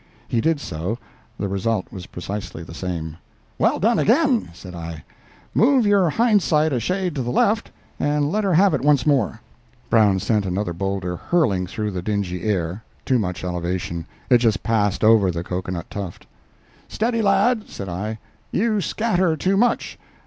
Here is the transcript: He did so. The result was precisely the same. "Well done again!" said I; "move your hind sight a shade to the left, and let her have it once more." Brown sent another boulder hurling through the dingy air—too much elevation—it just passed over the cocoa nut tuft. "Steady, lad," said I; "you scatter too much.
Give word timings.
He 0.27 0.41
did 0.41 0.59
so. 0.59 0.97
The 1.37 1.47
result 1.47 1.91
was 1.91 2.07
precisely 2.07 2.63
the 2.63 2.73
same. 2.73 3.17
"Well 3.59 3.79
done 3.79 3.99
again!" 3.99 4.49
said 4.51 4.73
I; 4.73 5.03
"move 5.53 5.85
your 5.85 6.09
hind 6.09 6.41
sight 6.41 6.73
a 6.73 6.79
shade 6.79 7.13
to 7.13 7.21
the 7.21 7.29
left, 7.29 7.69
and 7.99 8.31
let 8.31 8.43
her 8.43 8.55
have 8.55 8.73
it 8.73 8.81
once 8.81 9.05
more." 9.05 9.41
Brown 9.91 10.17
sent 10.17 10.43
another 10.47 10.73
boulder 10.73 11.17
hurling 11.17 11.67
through 11.67 11.91
the 11.91 12.01
dingy 12.01 12.41
air—too 12.41 13.19
much 13.19 13.43
elevation—it 13.43 14.39
just 14.39 14.63
passed 14.63 15.03
over 15.03 15.29
the 15.29 15.43
cocoa 15.43 15.71
nut 15.71 15.87
tuft. 15.91 16.25
"Steady, 16.87 17.21
lad," 17.21 17.69
said 17.69 17.87
I; 17.87 18.17
"you 18.49 18.81
scatter 18.81 19.37
too 19.37 19.55
much. 19.55 19.99